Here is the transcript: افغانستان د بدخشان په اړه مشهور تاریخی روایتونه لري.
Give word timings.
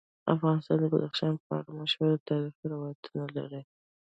افغانستان 0.33 0.77
د 0.79 0.85
بدخشان 0.93 1.33
په 1.43 1.51
اړه 1.57 1.69
مشهور 1.81 2.11
تاریخی 2.29 2.65
روایتونه 2.73 3.25
لري. 3.37 3.61